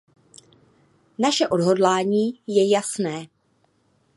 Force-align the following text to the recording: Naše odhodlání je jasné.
Naše 1.19 1.47
odhodlání 1.47 2.31
je 2.47 2.69
jasné. 2.69 3.27